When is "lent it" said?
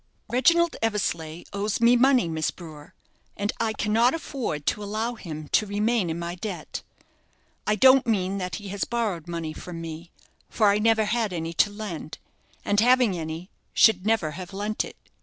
14.53-14.97